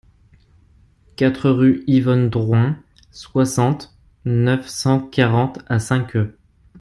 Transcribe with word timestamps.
quatre 1.15 1.51
rue 1.51 1.83
Yvonne 1.85 2.27
Drouin, 2.31 2.79
soixante, 3.11 3.95
neuf 4.25 4.67
cent 4.67 4.99
quarante 4.99 5.59
à 5.67 5.77
Cinqueux 5.77 6.39